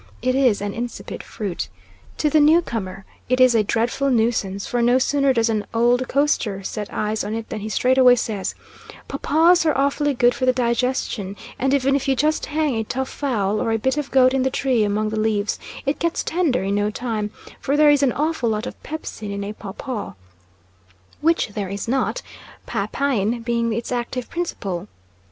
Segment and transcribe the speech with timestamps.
[0.23, 1.69] It is an insipid fruit.
[2.17, 6.63] To the newcomer it is a dreadful nuisance, for no sooner does an old coaster
[6.63, 8.55] set eyes on it than he straightway says,
[9.07, 12.83] "Paw paws are awfully good for the digestion, and even if you just hang a
[12.83, 16.23] tough fowl or a bit of goat in the tree among the leaves, it gets
[16.23, 17.29] tender in no time,
[17.59, 20.13] for there is an awful lot of pepsine in a paw paw,"
[21.19, 22.23] which there is not,
[22.65, 24.87] papaine being its active principle.